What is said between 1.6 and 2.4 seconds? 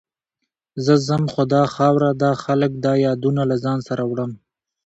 خاوره، دا